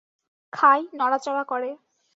[0.53, 1.71] খায়, নড়াচড়া করে।